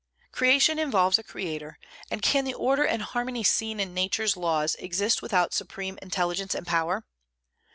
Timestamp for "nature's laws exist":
3.93-5.21